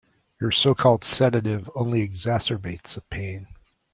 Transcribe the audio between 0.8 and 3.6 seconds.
sedative only exacerbates the pain.